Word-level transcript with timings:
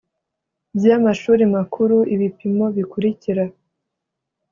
by 0.77 0.85
amashuri 0.97 1.43
makuru 1.55 1.95
Ibipimo 2.13 2.65
bikurikira 2.75 3.43